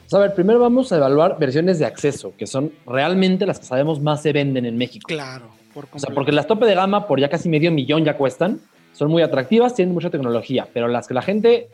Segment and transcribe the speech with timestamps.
[0.00, 3.66] Pues a ver, primero vamos a evaluar versiones de acceso, que son realmente las que
[3.66, 5.06] sabemos más se venden en México.
[5.06, 5.50] Claro.
[5.74, 8.60] Por o sea, porque las tope de gama por ya casi medio millón ya cuestan
[8.96, 11.68] son muy atractivas, tienen mucha tecnología, pero las que la gente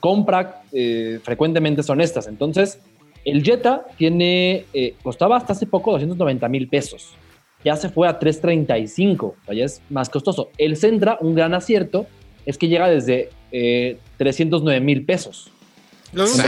[0.00, 2.26] compra eh, frecuentemente son estas.
[2.26, 2.78] Entonces,
[3.26, 7.14] el Jetta tiene, eh, costaba hasta hace poco 290 mil pesos.
[7.62, 10.50] Ya se fue a 335, o sea, ya es más costoso.
[10.56, 12.06] El Centra, un gran acierto,
[12.46, 15.52] es que llega desde eh, 309 mil pesos.
[16.12, 16.46] Los dos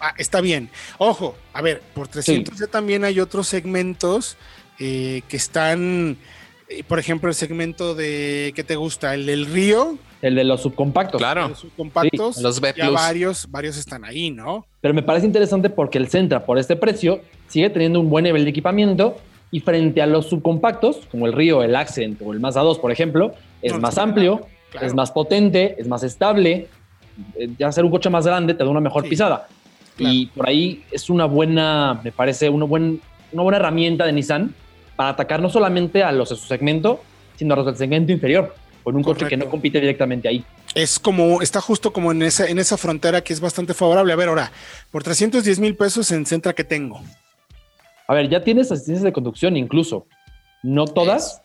[0.00, 0.68] ah, está bien.
[0.98, 2.60] Ojo, a ver, por 300 sí.
[2.60, 4.36] ya también hay otros segmentos
[4.80, 6.18] eh, que están
[6.86, 9.14] por ejemplo, el segmento de ¿qué te gusta?
[9.14, 9.98] El del río.
[10.20, 11.20] El de los subcompactos.
[11.20, 11.48] Claro.
[11.48, 12.36] Los subcompactos.
[12.36, 12.72] Sí, los B+.
[12.76, 14.66] Ya varios, varios están ahí, ¿no?
[14.80, 18.44] Pero me parece interesante porque el Centra, por este precio, sigue teniendo un buen nivel
[18.44, 19.16] de equipamiento
[19.50, 22.90] y frente a los subcompactos, como el Río, el Accent o el Mazda 2, por
[22.92, 24.86] ejemplo, es no, más amplio, claro.
[24.86, 26.68] es más potente, es más estable.
[27.36, 29.48] Eh, Ya ser un coche más grande te da una mejor sí, pisada.
[29.96, 30.14] Claro.
[30.14, 33.00] Y por ahí es una buena, me parece, una, buen,
[33.32, 34.54] una buena herramienta de Nissan
[35.02, 37.00] para atacar no solamente a los de su segmento,
[37.34, 38.54] sino a los del segmento inferior,
[38.84, 39.24] con un Correcto.
[39.24, 40.44] coche que no compite directamente ahí.
[40.76, 44.12] Es como, está justo como en esa, en esa frontera que es bastante favorable.
[44.12, 44.52] A ver, ahora,
[44.92, 47.00] por 310 mil pesos en Centra que tengo.
[48.06, 50.06] A ver, ya tienes asistencias de conducción incluso.
[50.62, 51.40] No todas, es.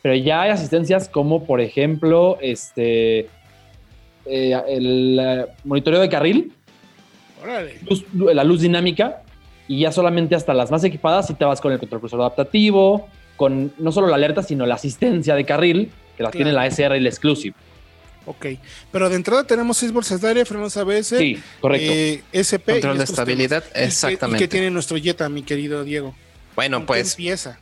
[0.00, 3.28] pero ya hay asistencias como, por ejemplo, este
[4.24, 6.52] eh, el uh, monitoreo de carril,
[7.86, 9.22] luz, la luz dinámica,
[9.68, 13.72] y ya solamente hasta las más equipadas si te vas con el control adaptativo, con
[13.78, 16.44] no solo la alerta, sino la asistencia de carril, que la claro.
[16.44, 17.54] tiene la SR y la Exclusive.
[18.24, 18.46] Ok,
[18.92, 21.92] pero de entrada tenemos seis bolsas de aire, frenos ABS, sí, correcto.
[21.92, 22.72] Eh, SP.
[22.74, 23.88] Control de estabilidad, temas.
[23.88, 24.44] exactamente.
[24.44, 26.14] ¿Y qué tiene nuestro Jetta, mi querido Diego?
[26.54, 27.12] Bueno, pues.
[27.12, 27.58] empieza?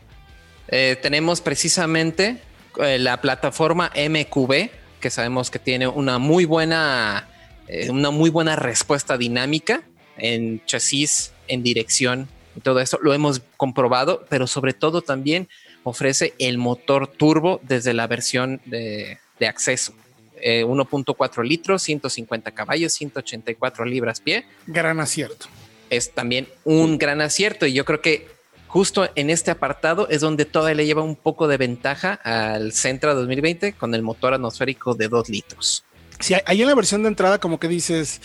[0.69, 2.43] Eh, tenemos precisamente
[2.81, 7.28] eh, la plataforma MQB, que sabemos que tiene una muy buena,
[7.67, 9.82] eh, una muy buena respuesta dinámica
[10.20, 12.98] en chasis, en dirección y todo eso.
[13.03, 15.48] Lo hemos comprobado, pero sobre todo también
[15.82, 19.94] ofrece el motor turbo desde la versión de, de acceso.
[20.42, 24.44] Eh, 1.4 litros, 150 caballos, 184 libras pie.
[24.66, 25.47] Gran acierto.
[25.91, 28.28] Es también un gran acierto y yo creo que
[28.69, 33.14] justo en este apartado es donde todavía le lleva un poco de ventaja al Centra
[33.14, 35.84] 2020 con el motor atmosférico de 2 litros.
[36.20, 38.20] Sí, ahí en la versión de entrada como que dices,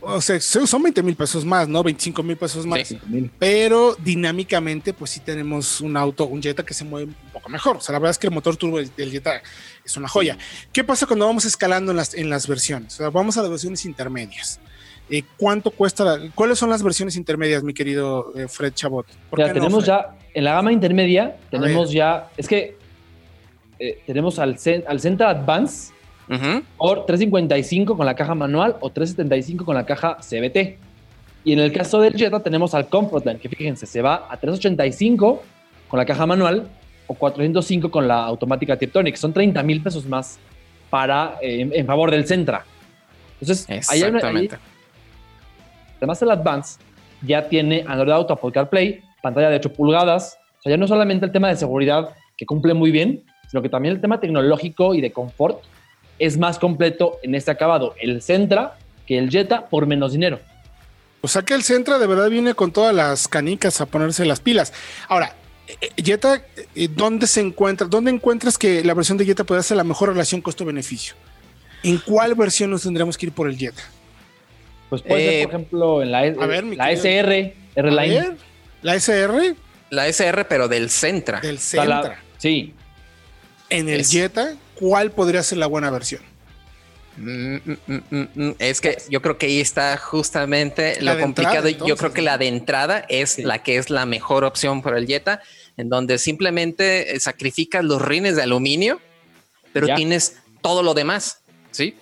[0.00, 1.82] o sea, son 20 mil pesos más, ¿no?
[1.82, 2.88] 25 mil pesos más.
[2.88, 2.98] Sí.
[3.38, 7.76] Pero dinámicamente, pues sí tenemos un auto, un Jetta que se mueve un poco mejor.
[7.76, 9.42] O sea, la verdad es que el motor turbo del, del Jetta
[9.84, 10.38] es una joya.
[10.72, 12.94] ¿Qué pasa cuando vamos escalando en las, en las versiones?
[12.94, 14.60] O sea, vamos a las versiones intermedias.
[15.10, 16.04] Eh, ¿Cuánto cuesta?
[16.04, 19.06] La, ¿Cuáles son las versiones intermedias, mi querido eh, Fred Chabot?
[19.36, 22.76] Ya, tenemos no, ya, en la gama intermedia, tenemos ya, es que
[23.80, 24.56] eh, tenemos al,
[24.86, 25.92] al Centra Advance,
[26.30, 26.62] Uh -huh.
[26.78, 30.78] Por 355 con la caja manual o 375 con la caja CBT.
[31.42, 35.42] Y en el caso del Jetta tenemos al Comfortline, que fíjense, se va a 385
[35.88, 36.68] con la caja manual
[37.08, 39.16] o 405 con la automática Tiptronic.
[39.16, 40.38] Son 30 mil pesos más
[40.88, 42.64] para, eh, en, en, favor del Centra.
[43.40, 44.48] Entonces, ahí hay una, ahí,
[45.96, 46.78] además el Advance
[47.22, 50.38] ya tiene Android Auto, Apple CarPlay, pantalla de 8 pulgadas.
[50.58, 53.68] O sea, ya no solamente el tema de seguridad, que cumple muy bien, sino que
[53.68, 55.62] también el tema tecnológico y de confort
[56.20, 60.38] es más completo en este acabado el Centra que el Jetta por menos dinero.
[61.22, 64.40] O sea que el Centra de verdad viene con todas las canicas a ponerse las
[64.40, 64.72] pilas.
[65.08, 65.34] Ahora,
[65.96, 66.42] Jetta,
[66.94, 67.86] ¿dónde se encuentra?
[67.86, 71.14] ¿Dónde encuentras que la versión de Jetta puede hacer la mejor relación costo-beneficio?
[71.82, 73.82] ¿En cuál versión nos tendremos que ir por el Jetta?
[74.88, 78.36] Pues puede eh, ser, por ejemplo, en la, a ver, la SR, R-Line.
[78.82, 79.54] ¿La SR?
[79.90, 81.40] La SR, pero del Centra.
[81.40, 82.22] Del Centra.
[82.38, 82.74] sí.
[83.68, 84.10] En el es...
[84.10, 86.22] Jetta, ¿cuál podría ser la buena versión?
[87.16, 87.56] Mm,
[87.86, 91.68] mm, mm, es que yo creo que ahí está justamente lo complicado.
[91.68, 95.06] yo creo que la de entrada es la que es la mejor opción para el
[95.06, 95.42] Jetta,
[95.76, 99.00] en donde simplemente eh, sacrificas los rines de aluminio,
[99.72, 101.40] pero tienes todo lo demás,
[101.70, 101.94] ¿sí?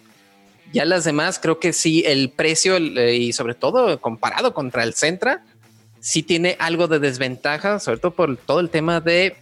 [0.72, 4.94] Ya las demás, creo que sí, el precio eh, y sobre todo comparado contra el
[4.94, 5.44] Centra,
[6.00, 9.36] sí tiene algo de desventaja, sobre todo por todo el tema de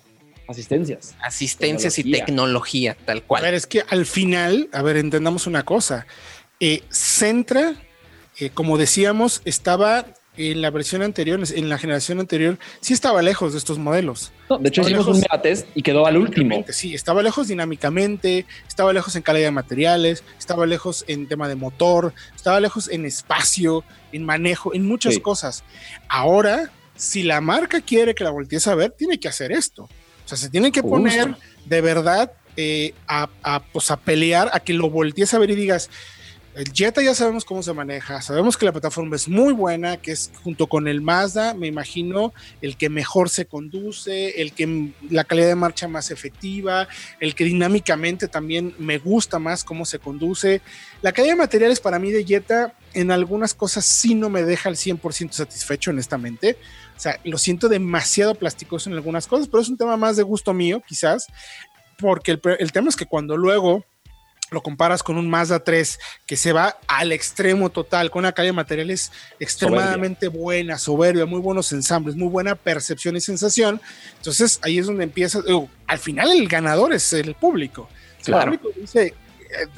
[0.49, 1.15] asistencias.
[1.21, 3.43] Asistencias y tecnología, tal cual.
[3.43, 6.07] A ver, es que al final, a ver, entendamos una cosa.
[6.61, 7.75] Eh, Centra,
[8.39, 10.07] eh, como decíamos, estaba
[10.37, 14.33] en la versión anterior, en la generación anterior, sí estaba lejos de estos modelos.
[14.61, 16.65] de hecho, hicimos un mega test y quedó al último.
[16.69, 21.55] Sí, estaba lejos dinámicamente, estaba lejos en calidad de materiales, estaba lejos en tema de
[21.55, 25.65] motor, estaba lejos en espacio, en manejo, en muchas cosas.
[26.09, 29.89] Ahora, si la marca quiere que la voltees a ver, tiene que hacer esto.
[30.27, 31.37] O sea, se tiene que poner
[31.67, 35.55] de verdad eh, a, a, pues, a pelear, a que lo voltees a ver y
[35.55, 35.89] digas,
[36.57, 40.13] el Jetta ya sabemos cómo se maneja, sabemos que la plataforma es muy buena, que
[40.13, 42.33] es junto con el Mazda, me imagino,
[42.63, 46.89] el que mejor se conduce, el que la calidad de marcha más efectiva,
[47.21, 50.63] el que dinámicamente también me gusta más cómo se conduce.
[51.03, 54.71] La calidad de materiales para mí de Jetta en algunas cosas sí no me deja
[54.71, 56.57] al 100% satisfecho, honestamente.
[56.97, 60.23] O sea, lo siento demasiado plasticoso en algunas cosas, pero es un tema más de
[60.23, 61.27] gusto mío, quizás,
[61.99, 63.85] porque el, el tema es que cuando luego
[64.51, 68.49] lo comparas con un Mazda 3 que se va al extremo total, con una calle
[68.49, 73.81] de materiales extremadamente buena, soberbia, muy buenos ensambles, muy buena percepción y sensación.
[74.17, 75.41] Entonces ahí es donde empieza,
[75.87, 77.89] al final el ganador es el público.
[78.23, 78.53] Claro.
[78.53, 79.15] El público dice,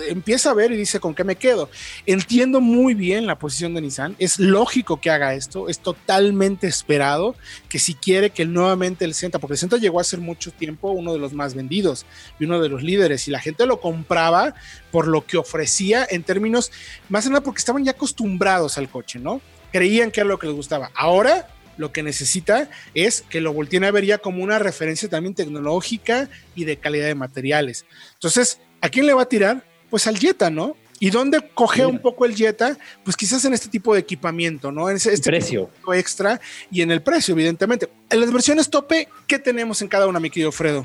[0.09, 1.71] empieza a ver y dice con qué me quedo.
[2.07, 7.35] Entiendo muy bien la posición de Nissan, es lógico que haga esto, es totalmente esperado
[7.69, 10.91] que si quiere que nuevamente el Senta, porque el Senta llegó a ser mucho tiempo
[10.91, 12.07] uno de los más vendidos
[12.39, 14.55] y uno de los líderes y la gente lo compraba
[14.91, 16.73] por lo que ofrecía en términos,
[17.09, 19.41] más que nada porque estaban ya acostumbrados al coche, ¿no?
[19.73, 20.91] Creían que era lo que les gustaba.
[20.95, 21.47] Ahora
[21.79, 26.29] lo que necesita es que lo volteen a ver ya como una referencia también tecnológica
[26.55, 27.87] y de calidad de materiales.
[28.15, 29.65] Entonces, ¿a quién le va a tirar?
[29.89, 30.77] Pues al Jetta, ¿no?
[31.01, 32.77] ¿Y dónde coge un poco el Jetta?
[33.05, 34.91] Pues quizás en este tipo de equipamiento, ¿no?
[34.91, 36.41] En este precio extra
[36.71, 37.89] y en el precio, evidentemente.
[38.11, 40.85] En las versiones tope, ¿qué tenemos en cada una, mi querido Fredo?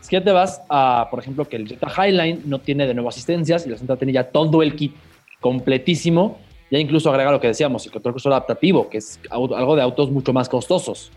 [0.00, 2.94] Es que ya te vas a, por ejemplo, que el Jetta Highline no tiene de
[2.94, 4.94] nuevo asistencias y la Santa tiene ya todo el kit
[5.40, 6.38] completísimo.
[6.70, 10.10] Ya incluso agrega lo que decíamos, el control crucero adaptativo, que es algo de autos
[10.10, 11.12] mucho más costosos.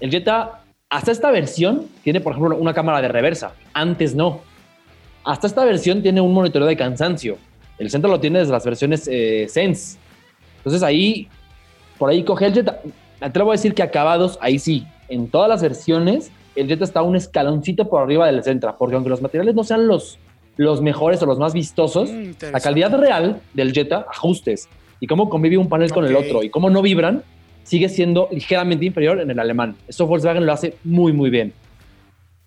[0.00, 3.54] El Jetta, hasta esta versión, tiene, por ejemplo, una cámara de reversa.
[3.74, 4.40] Antes no
[5.24, 7.38] hasta esta versión tiene un monitoreo de cansancio.
[7.78, 9.98] El centro lo tiene desde las versiones eh, Sense.
[10.58, 11.28] Entonces ahí,
[11.98, 12.80] por ahí coge el Jetta.
[13.20, 17.16] Atrevo a decir que acabados, ahí sí, en todas las versiones, el Jetta está un
[17.16, 20.18] escaloncito por arriba del Centra, porque aunque los materiales no sean los,
[20.56, 24.68] los mejores o los más vistosos, mm, la calidad real del Jetta, ajustes,
[25.04, 27.22] y cómo convive un panel con el otro, y cómo no vibran,
[27.62, 29.76] sigue siendo ligeramente inferior en el alemán.
[29.86, 31.52] Eso Volkswagen lo hace muy, muy bien.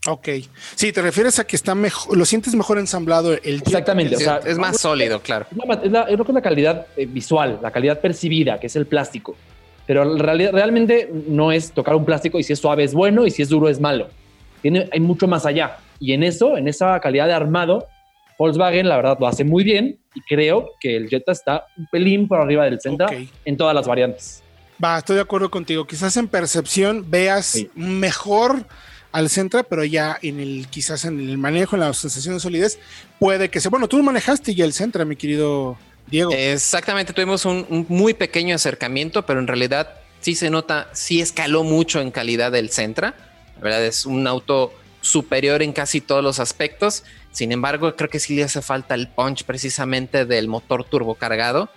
[0.08, 0.28] Ok.
[0.74, 4.16] Sí, te refieres a que está mejor, lo sientes mejor ensamblado el Exactamente.
[4.16, 5.46] O sea, es más sólido, claro.
[5.84, 8.88] Es la, creo que es la calidad eh, visual, la calidad percibida, que es el
[8.88, 9.36] plástico.
[9.86, 13.44] Pero realmente no es tocar un plástico y si es suave es bueno y si
[13.44, 14.10] es duro es malo.
[14.64, 15.78] Tiene, hay mucho más allá.
[16.00, 17.86] Y en eso, en esa calidad de armado,
[18.40, 22.28] Volkswagen la verdad lo hace muy bien y creo que el Jetta está un pelín
[22.28, 23.08] por arriba del Centra
[23.46, 24.42] en todas las variantes.
[24.84, 25.86] Va, estoy de acuerdo contigo.
[25.86, 28.66] Quizás en percepción veas mejor
[29.12, 32.80] al Centra, pero ya en el, quizás en el manejo, en la sensación de solidez,
[33.20, 33.70] puede que sea.
[33.70, 35.78] Bueno, tú manejaste ya el Centra, mi querido
[36.08, 36.32] Diego.
[36.34, 42.02] Exactamente, tuvimos un, muy pequeño acercamiento, pero en realidad sí se nota, sí escaló mucho
[42.02, 43.14] en calidad del Centra.
[43.58, 47.04] La verdad es un auto superior en casi todos los aspectos.
[47.38, 51.70] Sin embargo, creo que sí le hace falta el punch precisamente del motor turbocargado.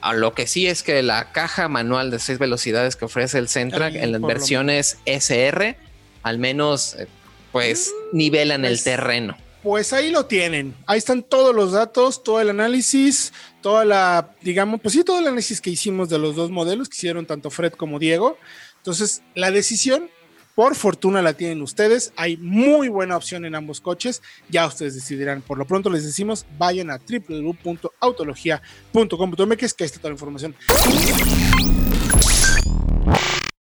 [0.00, 3.48] A lo que sí es que la caja manual de seis velocidades que ofrece el
[3.48, 5.76] Centra en las versiones SR
[6.24, 7.06] al menos eh,
[7.52, 9.36] pues mm, nivelan el pues, terreno.
[9.62, 10.74] Pues ahí lo tienen.
[10.86, 15.28] Ahí están todos los datos, todo el análisis, toda la, digamos, pues sí, todo el
[15.28, 18.36] análisis que hicimos de los dos modelos que hicieron tanto Fred como Diego.
[18.78, 20.10] Entonces, la decisión,
[20.54, 22.12] por fortuna la tienen ustedes.
[22.16, 24.20] Hay muy buena opción en ambos coches.
[24.48, 25.42] Ya ustedes decidirán.
[25.42, 30.56] Por lo pronto les decimos, vayan a www.autologia.com.mx que está toda la información.